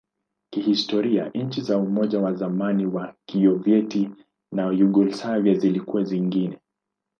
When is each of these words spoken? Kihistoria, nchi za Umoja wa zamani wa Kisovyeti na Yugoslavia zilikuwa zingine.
Kihistoria, 0.51 1.29
nchi 1.33 1.61
za 1.61 1.77
Umoja 1.77 2.19
wa 2.19 2.33
zamani 2.33 2.85
wa 2.85 3.15
Kisovyeti 3.25 4.09
na 4.51 4.69
Yugoslavia 4.71 5.53
zilikuwa 5.53 6.03
zingine. 6.03 6.59